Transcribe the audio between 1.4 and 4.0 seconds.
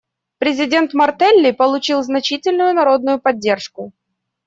получил значительную народную поддержку.